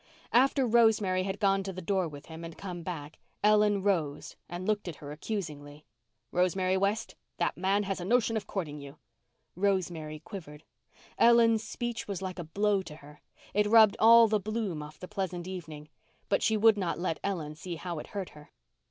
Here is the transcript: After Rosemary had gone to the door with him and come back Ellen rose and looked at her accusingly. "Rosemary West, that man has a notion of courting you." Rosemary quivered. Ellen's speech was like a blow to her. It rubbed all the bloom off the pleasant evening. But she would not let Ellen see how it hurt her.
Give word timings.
After 0.33 0.65
Rosemary 0.65 1.21
had 1.25 1.39
gone 1.39 1.61
to 1.61 1.71
the 1.71 1.79
door 1.79 2.07
with 2.07 2.25
him 2.25 2.43
and 2.43 2.57
come 2.57 2.81
back 2.81 3.19
Ellen 3.43 3.83
rose 3.83 4.35
and 4.49 4.65
looked 4.65 4.87
at 4.87 4.95
her 4.95 5.11
accusingly. 5.11 5.85
"Rosemary 6.31 6.75
West, 6.75 7.13
that 7.37 7.55
man 7.55 7.83
has 7.83 8.01
a 8.01 8.05
notion 8.05 8.35
of 8.35 8.47
courting 8.47 8.79
you." 8.79 8.97
Rosemary 9.55 10.17
quivered. 10.17 10.63
Ellen's 11.19 11.63
speech 11.63 12.07
was 12.07 12.19
like 12.19 12.39
a 12.39 12.43
blow 12.43 12.81
to 12.81 12.95
her. 12.95 13.21
It 13.53 13.67
rubbed 13.67 13.95
all 13.99 14.27
the 14.27 14.39
bloom 14.39 14.81
off 14.81 14.97
the 14.99 15.07
pleasant 15.07 15.47
evening. 15.47 15.87
But 16.29 16.41
she 16.41 16.57
would 16.57 16.79
not 16.79 16.97
let 16.97 17.19
Ellen 17.23 17.53
see 17.53 17.75
how 17.75 17.99
it 17.99 18.07
hurt 18.07 18.29
her. 18.29 18.49